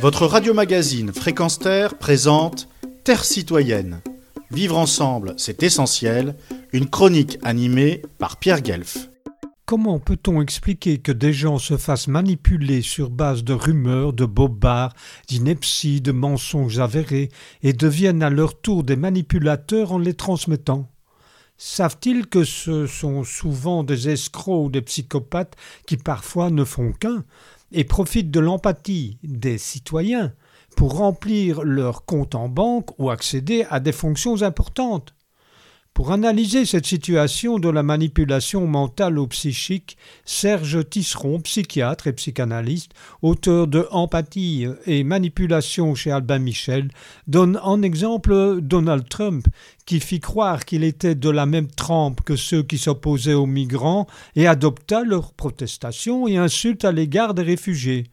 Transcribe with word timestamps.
Votre 0.00 0.24
radio-magazine 0.24 1.12
Fréquence 1.12 1.58
Terre 1.58 1.98
présente 1.98 2.70
Terre 3.04 3.22
citoyenne. 3.22 4.00
Vivre 4.50 4.78
ensemble, 4.78 5.34
c'est 5.36 5.62
essentiel. 5.62 6.36
Une 6.72 6.88
chronique 6.88 7.38
animée 7.42 8.00
par 8.18 8.38
Pierre 8.38 8.62
Guelf. 8.62 9.10
Comment 9.66 9.98
peut-on 9.98 10.40
expliquer 10.40 10.98
que 10.98 11.12
des 11.12 11.34
gens 11.34 11.58
se 11.58 11.76
fassent 11.76 12.08
manipuler 12.08 12.80
sur 12.80 13.10
base 13.10 13.44
de 13.44 13.52
rumeurs, 13.52 14.14
de 14.14 14.24
bobards, 14.24 14.94
d'inepties, 15.28 16.00
de 16.00 16.12
mensonges 16.12 16.78
avérés 16.78 17.28
et 17.62 17.74
deviennent 17.74 18.22
à 18.22 18.30
leur 18.30 18.58
tour 18.58 18.84
des 18.84 18.96
manipulateurs 18.96 19.92
en 19.92 19.98
les 19.98 20.14
transmettant? 20.14 20.88
Savent-ils 21.62 22.26
que 22.26 22.42
ce 22.42 22.86
sont 22.86 23.22
souvent 23.22 23.84
des 23.84 24.08
escrocs 24.08 24.64
ou 24.64 24.70
des 24.70 24.80
psychopathes 24.80 25.56
qui 25.86 25.98
parfois 25.98 26.48
ne 26.48 26.64
font 26.64 26.92
qu'un 26.92 27.22
et 27.70 27.84
profitent 27.84 28.30
de 28.30 28.40
l'empathie 28.40 29.18
des 29.22 29.58
citoyens 29.58 30.32
pour 30.74 30.96
remplir 30.96 31.62
leur 31.62 32.06
compte 32.06 32.34
en 32.34 32.48
banque 32.48 32.98
ou 32.98 33.10
accéder 33.10 33.66
à 33.68 33.78
des 33.78 33.92
fonctions 33.92 34.40
importantes? 34.40 35.14
Pour 35.92 36.12
analyser 36.12 36.64
cette 36.66 36.86
situation 36.86 37.58
de 37.58 37.68
la 37.68 37.82
manipulation 37.82 38.66
mentale 38.66 39.18
ou 39.18 39.26
psychique, 39.26 39.98
Serge 40.24 40.88
Tisseron, 40.88 41.40
psychiatre 41.40 42.06
et 42.06 42.12
psychanalyste, 42.12 42.92
auteur 43.22 43.66
de 43.66 43.86
Empathie 43.90 44.66
et 44.86 45.02
manipulation 45.02 45.96
chez 45.96 46.12
Albin 46.12 46.38
Michel, 46.38 46.90
donne 47.26 47.58
en 47.62 47.82
exemple 47.82 48.60
Donald 48.60 49.08
Trump, 49.08 49.48
qui 49.84 49.98
fit 49.98 50.20
croire 50.20 50.64
qu'il 50.64 50.84
était 50.84 51.16
de 51.16 51.28
la 51.28 51.44
même 51.44 51.68
trempe 51.68 52.22
que 52.22 52.36
ceux 52.36 52.62
qui 52.62 52.78
s'opposaient 52.78 53.34
aux 53.34 53.46
migrants 53.46 54.06
et 54.36 54.46
adopta 54.46 55.02
leurs 55.02 55.32
protestations 55.32 56.28
et 56.28 56.36
insultes 56.36 56.84
à 56.84 56.92
l'égard 56.92 57.34
des 57.34 57.42
réfugiés. 57.42 58.04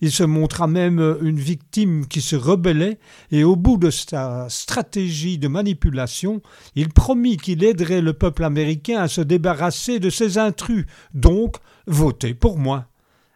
Il 0.00 0.12
se 0.12 0.22
montra 0.22 0.66
même 0.66 1.16
une 1.22 1.38
victime 1.38 2.06
qui 2.06 2.20
se 2.20 2.36
rebellait, 2.36 2.98
et 3.30 3.44
au 3.44 3.56
bout 3.56 3.76
de 3.76 3.90
sa 3.90 4.48
stratégie 4.48 5.38
de 5.38 5.48
manipulation, 5.48 6.40
il 6.74 6.88
promit 6.88 7.36
qu'il 7.36 7.64
aiderait 7.64 8.00
le 8.00 8.12
peuple 8.12 8.44
américain 8.44 9.00
à 9.00 9.08
se 9.08 9.20
débarrasser 9.20 9.98
de 9.98 10.10
ces 10.10 10.38
intrus, 10.38 10.86
donc 11.14 11.56
votez 11.86 12.34
pour 12.34 12.58
moi. 12.58 12.86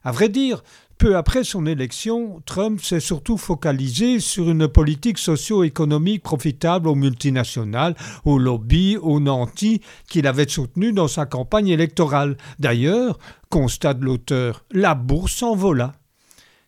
À 0.04 0.10
vrai 0.10 0.28
dire, 0.28 0.62
peu 0.98 1.16
après 1.16 1.42
son 1.42 1.66
élection, 1.66 2.40
Trump 2.46 2.80
s'est 2.80 3.00
surtout 3.00 3.36
focalisé 3.36 4.20
sur 4.20 4.48
une 4.48 4.68
politique 4.68 5.18
socio-économique 5.18 6.22
profitable 6.22 6.86
aux 6.86 6.94
multinationales, 6.94 7.96
aux 8.24 8.38
lobbies, 8.38 8.96
aux 8.96 9.18
nantis 9.18 9.80
qu'il 10.08 10.28
avait 10.28 10.48
soutenus 10.48 10.94
dans 10.94 11.08
sa 11.08 11.26
campagne 11.26 11.68
électorale. 11.68 12.36
D'ailleurs, 12.60 13.18
constate 13.48 14.00
l'auteur, 14.00 14.64
la 14.70 14.94
bourse 14.94 15.34
s'envola. 15.34 15.94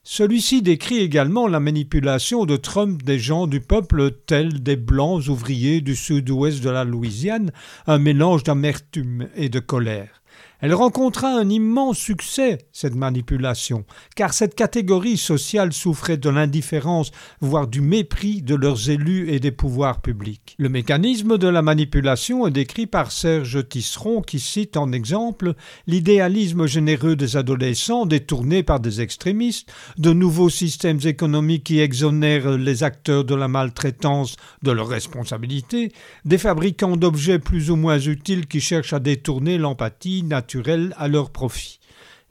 Celui-ci 0.06 0.60
décrit 0.60 0.98
également 0.98 1.48
la 1.48 1.60
manipulation 1.60 2.44
de 2.44 2.56
Trump 2.56 3.02
des 3.02 3.18
gens 3.18 3.46
du 3.46 3.60
peuple 3.60 4.10
tels 4.26 4.62
des 4.62 4.76
blancs 4.76 5.28
ouvriers 5.28 5.80
du 5.80 5.96
sud-ouest 5.96 6.62
de 6.62 6.68
la 6.68 6.84
Louisiane, 6.84 7.52
un 7.86 7.98
mélange 7.98 8.42
d'amertume 8.42 9.28
et 9.34 9.48
de 9.48 9.60
colère. 9.60 10.22
Elle 10.64 10.72
rencontra 10.72 11.28
un 11.28 11.50
immense 11.50 11.98
succès, 11.98 12.56
cette 12.72 12.94
manipulation, 12.94 13.84
car 14.16 14.32
cette 14.32 14.54
catégorie 14.54 15.18
sociale 15.18 15.74
souffrait 15.74 16.16
de 16.16 16.30
l'indifférence, 16.30 17.10
voire 17.42 17.66
du 17.66 17.82
mépris 17.82 18.40
de 18.40 18.54
leurs 18.54 18.88
élus 18.88 19.28
et 19.30 19.40
des 19.40 19.50
pouvoirs 19.50 20.00
publics. 20.00 20.54
Le 20.58 20.70
mécanisme 20.70 21.36
de 21.36 21.48
la 21.48 21.60
manipulation 21.60 22.46
est 22.46 22.50
décrit 22.50 22.86
par 22.86 23.12
Serge 23.12 23.68
Tisseron 23.68 24.22
qui 24.22 24.40
cite 24.40 24.78
en 24.78 24.90
exemple 24.92 25.52
l'idéalisme 25.86 26.64
généreux 26.64 27.14
des 27.14 27.36
adolescents 27.36 28.06
détournés 28.06 28.62
par 28.62 28.80
des 28.80 29.02
extrémistes, 29.02 29.70
de 29.98 30.14
nouveaux 30.14 30.48
systèmes 30.48 31.00
économiques 31.04 31.64
qui 31.64 31.80
exonèrent 31.80 32.56
les 32.56 32.84
acteurs 32.84 33.24
de 33.24 33.34
la 33.34 33.48
maltraitance 33.48 34.36
de 34.62 34.70
leurs 34.70 34.88
responsabilités, 34.88 35.92
des 36.24 36.38
fabricants 36.38 36.96
d'objets 36.96 37.38
plus 37.38 37.70
ou 37.70 37.76
moins 37.76 37.98
utiles 37.98 38.46
qui 38.46 38.62
cherchent 38.62 38.94
à 38.94 38.98
détourner 38.98 39.58
l'empathie 39.58 40.22
naturelle 40.22 40.53
à 40.96 41.08
leur 41.08 41.30
profit. 41.30 41.80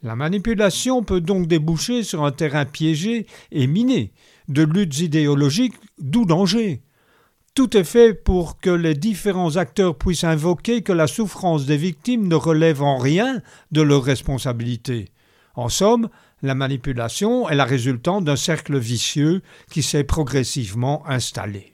La 0.01 0.15
manipulation 0.15 1.03
peut 1.03 1.21
donc 1.21 1.47
déboucher 1.47 2.03
sur 2.03 2.25
un 2.25 2.31
terrain 2.31 2.65
piégé 2.65 3.25
et 3.51 3.67
miné, 3.67 4.11
de 4.49 4.63
luttes 4.63 4.99
idéologiques, 4.99 5.75
d'où 5.97 6.25
danger. 6.25 6.81
Tout 7.55 7.77
est 7.77 7.83
fait 7.83 8.13
pour 8.13 8.59
que 8.59 8.69
les 8.69 8.95
différents 8.95 9.57
acteurs 9.57 9.97
puissent 9.97 10.23
invoquer 10.23 10.81
que 10.81 10.91
la 10.91 11.07
souffrance 11.07 11.65
des 11.65 11.77
victimes 11.77 12.27
ne 12.27 12.35
relève 12.35 12.81
en 12.81 12.97
rien 12.97 13.41
de 13.71 13.81
leur 13.81 14.03
responsabilité. 14.03 15.09
En 15.55 15.69
somme, 15.69 16.09
la 16.41 16.55
manipulation 16.55 17.47
est 17.47 17.55
la 17.55 17.63
résultante 17.63 18.25
d'un 18.25 18.35
cercle 18.35 18.77
vicieux 18.77 19.41
qui 19.71 19.83
s'est 19.83 20.03
progressivement 20.03 21.07
installé. 21.07 21.72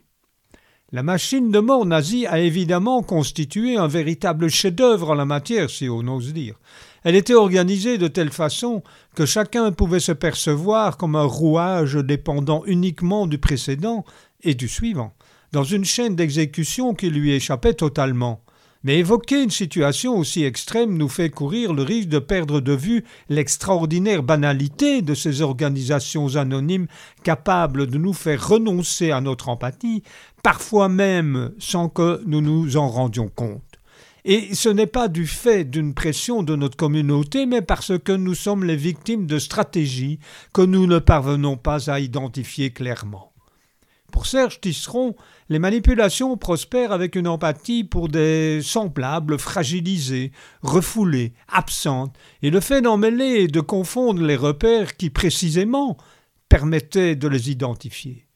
La 0.92 1.04
machine 1.04 1.52
de 1.52 1.60
mort 1.60 1.86
nazie 1.86 2.26
a 2.26 2.40
évidemment 2.40 3.04
constitué 3.04 3.78
un 3.78 3.86
véritable 3.86 4.50
chef-d'œuvre 4.50 5.12
en 5.12 5.14
la 5.14 5.26
matière, 5.26 5.70
si 5.70 5.88
on 5.88 6.00
ose 6.08 6.34
dire. 6.34 6.56
Elle 7.04 7.16
était 7.16 7.36
organisée 7.36 8.00
de 8.00 8.08
telle 8.08 8.32
façon 8.32 8.82
que 9.14 9.28
chacun 9.28 9.72
pouvait 9.72 10.00
se 10.00 10.12
percevoir 10.12 10.98
comme 10.98 11.16
un 11.16 11.26
rouage 11.26 11.94
dépendant 11.94 12.64
uniquement 12.66 13.28
du 13.28 13.38
précédent 13.38 14.04
et 14.42 14.56
du 14.56 14.68
suivant, 14.68 15.14
dans 15.52 15.64
une 15.64 15.86
chaîne 15.86 16.16
d'exécution 16.16 16.96
qui 16.96 17.12
lui 17.12 17.34
échappait 17.34 17.76
totalement. 17.76 18.42
Mais 18.84 19.00
évoquer 19.00 19.44
une 19.44 19.50
situation 19.50 20.18
aussi 20.18 20.46
extrême 20.46 20.98
nous 20.98 21.10
fait 21.10 21.30
courir 21.30 21.74
le 21.74 21.84
risque 21.84 22.08
de 22.08 22.20
perdre 22.20 22.62
de 22.62 22.72
vue 22.72 23.04
l'extraordinaire 23.28 24.24
banalité 24.24 25.02
de 25.02 25.14
ces 25.14 25.42
organisations 25.42 26.38
anonymes 26.38 26.88
capables 27.24 27.88
de 27.88 27.98
nous 27.98 28.14
faire 28.14 28.48
renoncer 28.48 29.12
à 29.12 29.20
notre 29.20 29.50
empathie, 29.50 30.04
parfois 30.44 30.88
même 30.88 31.52
sans 31.60 31.90
que 31.90 32.22
nous 32.26 32.40
nous 32.40 32.78
en 32.78 32.88
rendions 32.88 33.28
compte. 33.28 33.64
Et 34.24 34.54
ce 34.54 34.70
n'est 34.70 34.88
pas 34.88 35.10
du 35.10 35.28
fait 35.28 35.64
d'une 35.64 35.94
pression 35.94 36.44
de 36.44 36.56
notre 36.56 36.78
communauté, 36.78 37.46
mais 37.46 37.62
parce 37.62 37.98
que 38.00 38.12
nous 38.12 38.36
sommes 38.36 38.64
les 38.64 38.76
victimes 38.76 39.28
de 39.28 39.40
stratégies 39.40 40.20
que 40.54 40.62
nous 40.62 40.88
ne 40.88 41.00
parvenons 41.00 41.58
pas 41.58 41.90
à 41.90 42.00
identifier 42.00 42.72
clairement. 42.72 43.29
Pour 44.12 44.26
Serge 44.26 44.60
Tisseron, 44.60 45.16
les 45.50 45.60
manipulations 45.60 46.36
prospèrent 46.38 46.92
avec 46.92 47.16
une 47.16 47.28
empathie 47.28 47.84
pour 47.84 48.10
des 48.10 48.62
semblables 48.62 49.38
fragilisés, 49.38 50.32
refoulés, 50.62 51.34
absentes, 51.48 52.16
et 52.42 52.50
le 52.50 52.60
fait 52.60 52.82
d'en 52.82 52.98
mêler 52.98 53.44
et 53.44 53.48
de 53.48 53.62
confondre 53.62 54.22
les 54.22 54.36
repères 54.36 54.98
qui 54.98 55.10
précisément 55.10 55.98
permettaient 56.50 57.16
de 57.16 57.28
les 57.28 57.52
identifier. 57.52 58.28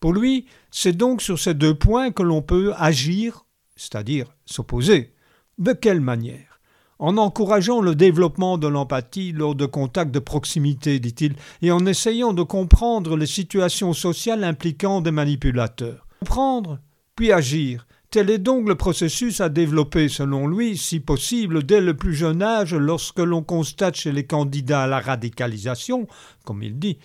Pour 0.00 0.12
lui, 0.12 0.46
c'est 0.70 0.96
donc 0.96 1.22
sur 1.22 1.38
ces 1.38 1.54
deux 1.54 1.74
points 1.74 2.12
que 2.12 2.22
l'on 2.22 2.42
peut 2.42 2.72
agir, 2.76 3.46
c'est-à-dire 3.76 4.34
s'opposer. 4.44 5.14
De 5.58 5.72
quelle 5.72 6.00
manière? 6.00 6.55
En 6.98 7.16
encourageant 7.16 7.80
le 7.80 7.94
développement 7.94 8.58
de 8.58 8.68
l'empathie 8.68 9.32
lors 9.32 9.54
de 9.54 9.66
contacts 9.66 10.12
de 10.12 10.18
proximité, 10.18 10.98
dit-il, 10.98 11.34
et 11.62 11.70
en 11.70 11.84
essayant 11.86 12.32
de 12.32 12.42
comprendre 12.42 13.16
les 13.16 13.26
situations 13.26 13.92
sociales 13.92 14.44
impliquant 14.44 15.00
des 15.00 15.10
manipulateurs. 15.10 16.06
Comprendre, 16.20 16.78
puis 17.14 17.32
agir. 17.32 17.86
Tel 18.10 18.30
est 18.30 18.38
donc 18.38 18.68
le 18.68 18.76
processus 18.76 19.40
à 19.40 19.48
développer, 19.48 20.08
selon 20.08 20.46
lui, 20.46 20.76
si 20.76 21.00
possible, 21.00 21.64
dès 21.64 21.80
le 21.80 21.94
plus 21.94 22.14
jeune 22.14 22.42
âge, 22.42 22.74
lorsque 22.74 23.18
l'on 23.18 23.42
constate 23.42 23.96
chez 23.96 24.12
les 24.12 24.26
candidats 24.26 24.84
à 24.84 24.86
la 24.86 25.00
radicalisation, 25.00 26.06
comme 26.44 26.62
il 26.62 26.78
dit, 26.78 26.98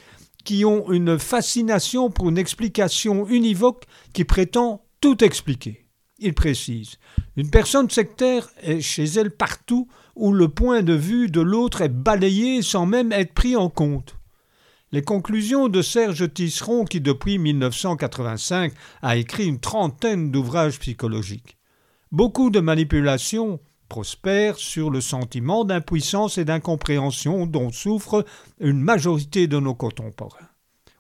qui 0.44 0.64
ont 0.64 0.92
une 0.92 1.20
fascination 1.20 2.10
pour 2.10 2.30
une 2.30 2.38
explication 2.38 3.28
univoque 3.28 3.86
qui 4.14 4.24
prétend 4.24 4.84
tout 5.02 5.24
expliquer. 5.24 5.81
Il 6.24 6.36
précise 6.36 7.00
Une 7.36 7.50
personne 7.50 7.90
sectaire 7.90 8.48
est 8.62 8.80
chez 8.80 9.06
elle 9.06 9.32
partout 9.32 9.88
où 10.16 10.32
le 10.32 10.50
point 10.50 10.84
de 10.84 10.94
vue 10.94 11.30
de 11.30 11.42
l'autre 11.42 11.82
est 11.82 11.90
balayé 11.90 12.62
sans 12.62 12.86
même 12.86 13.12
être 13.12 13.34
pris 13.34 13.56
en 13.56 13.70
compte. 13.70 14.16
Les 14.92 15.02
conclusions 15.02 15.68
de 15.68 15.82
Serge 15.82 16.32
Tisseron, 16.32 16.86
qui 16.86 17.02
depuis 17.02 17.40
1985 17.40 18.72
a 19.02 19.16
écrit 19.16 19.48
une 19.48 19.60
trentaine 19.60 20.30
d'ouvrages 20.30 20.78
psychologiques. 20.80 21.58
Beaucoup 22.12 22.52
de 22.52 22.60
manipulations 22.60 23.60
prospèrent 23.90 24.58
sur 24.58 24.92
le 24.92 25.02
sentiment 25.02 25.66
d'impuissance 25.66 26.38
et 26.38 26.46
d'incompréhension 26.46 27.48
dont 27.48 27.72
souffre 27.72 28.26
une 28.60 28.80
majorité 28.80 29.48
de 29.48 29.60
nos 29.60 29.74
contemporains. 29.74 30.50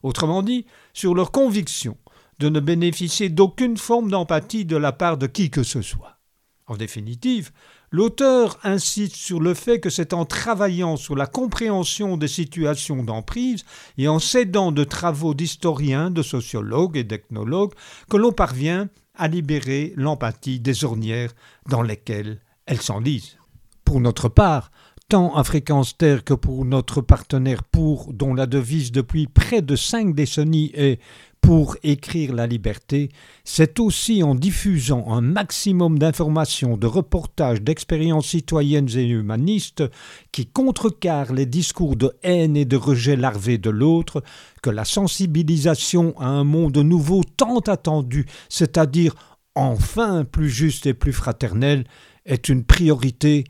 Autrement 0.02 0.42
dit, 0.42 0.66
sur 0.94 1.14
leur 1.14 1.32
conviction 1.32 1.96
de 2.42 2.50
ne 2.50 2.60
bénéficier 2.60 3.30
d'aucune 3.30 3.78
forme 3.78 4.10
d'empathie 4.10 4.66
de 4.66 4.76
la 4.76 4.92
part 4.92 5.18
de 5.18 5.28
qui 5.28 5.52
que 5.52 5.62
ce 5.62 5.84
soit. 5.84 6.18
En 6.66 6.76
définitive, 6.76 7.52
l'auteur 7.92 8.58
insiste 8.64 9.16
sur 9.16 9.40
le 9.40 9.54
fait 9.54 9.80
que 9.80 9.92
c'est 9.92 10.12
en 10.12 10.26
travaillant 10.26 10.98
sur 10.98 11.16
la 11.16 11.28
compréhension 11.28 12.18
des 12.18 12.28
situations 12.28 13.04
d'emprise 13.04 13.64
et 14.00 14.08
en 14.08 14.18
s'aidant 14.18 14.72
de 14.72 14.84
travaux 14.84 15.36
d'historiens, 15.36 16.10
de 16.10 16.24
sociologues 16.24 16.98
et 16.98 17.04
d'ethnologues 17.04 17.76
que 18.10 18.18
l'on 18.18 18.32
parvient 18.32 18.90
à 19.14 19.28
libérer 19.28 19.94
l'empathie 19.96 20.60
des 20.60 20.84
ornières 20.84 21.34
dans 21.70 21.84
lesquelles 21.84 22.42
elle 22.66 22.82
s'enlise. 22.82 23.38
Pour 23.86 24.00
notre 24.00 24.30
part, 24.30 24.72
tant 25.10 25.36
à 25.36 25.44
Fréquence 25.44 25.96
Terre 25.96 26.24
que 26.24 26.34
pour 26.34 26.64
notre 26.64 27.02
partenaire 27.02 27.64
Pour, 27.64 28.14
dont 28.14 28.34
la 28.34 28.46
devise 28.48 28.94
depuis 28.94 29.28
près 29.28 29.62
de 29.62 29.76
cinq 29.76 30.16
décennies 30.16 30.72
est 30.74 31.02
pour 31.42 31.76
écrire 31.84 32.34
la 32.34 32.46
liberté, 32.46 33.10
c'est 33.44 33.80
aussi 33.80 34.24
en 34.24 34.36
diffusant 34.36 35.12
un 35.12 35.22
maximum 35.22 35.98
d'informations, 35.98 36.78
de 36.78 36.88
reportages, 36.88 37.62
d'expériences 37.62 38.28
citoyennes 38.28 38.90
et 38.96 39.08
humanistes 39.08 39.84
qui 40.32 40.46
contrecarrent 40.46 41.34
les 41.34 41.48
discours 41.48 41.96
de 41.96 42.14
haine 42.24 42.56
et 42.56 42.66
de 42.66 42.78
rejet 42.78 43.16
larvé 43.16 43.58
de 43.58 43.72
l'autre 43.72 44.24
que 44.62 44.70
la 44.70 44.86
sensibilisation 44.86 46.14
à 46.20 46.28
un 46.28 46.44
monde 46.44 46.78
nouveau 46.78 47.24
tant 47.24 47.60
attendu, 47.60 48.28
c'est-à-dire 48.48 49.16
enfin 49.56 50.24
plus 50.24 50.50
juste 50.50 50.86
et 50.86 50.94
plus 50.94 51.14
fraternel, 51.14 51.86
est 52.26 52.50
une 52.50 52.64
priorité 52.64 53.46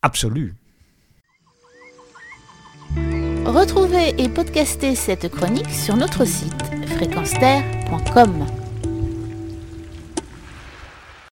absolue. 0.00 0.54
Retrouvez 3.44 4.14
et 4.22 4.28
podcastez 4.28 4.94
cette 4.94 5.28
chronique 5.28 5.70
sur 5.70 5.96
notre 5.96 6.24
site 6.24 6.71
fréquenceterre.com. 6.96 8.61